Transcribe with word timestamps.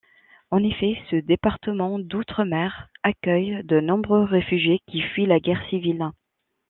En 0.49 0.63
effet, 0.63 0.97
ce 1.11 1.15
département 1.17 1.99
d'outre-mer 1.99 2.89
accueille 3.03 3.63
de 3.65 3.79
nombreux 3.79 4.23
réfugiés 4.23 4.79
qui 4.87 4.99
fuient 4.99 5.27
la 5.27 5.39
guerre 5.39 5.63
civile. 5.69 6.09